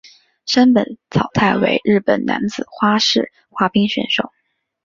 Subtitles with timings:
[0.47, 4.31] 山本草太为日本男子花式滑冰选手。